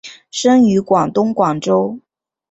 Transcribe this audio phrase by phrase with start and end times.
[0.31, 1.99] 生于广东广州。